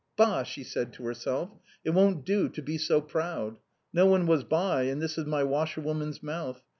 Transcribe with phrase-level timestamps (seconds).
[0.17, 1.51] "Bah!" said she to herself;"
[1.85, 3.57] it won't do to be so proud,
[3.93, 6.63] ISTo one was by, and this is my washerwoman's month.